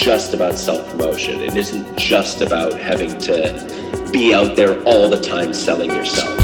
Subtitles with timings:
[0.00, 1.40] just about self promotion.
[1.40, 6.39] It isn't just about having to be out there all the time selling yourself.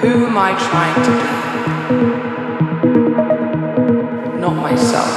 [0.00, 1.28] Who am I trying to be?
[4.40, 5.12] Not myself.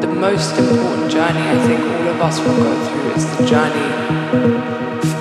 [0.00, 3.88] The most important journey I think all of us will go through is the journey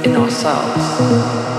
[0.03, 1.58] in ourselves.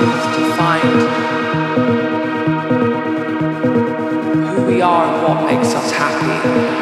[0.00, 0.90] to find
[4.48, 6.73] who we are and what makes us happy.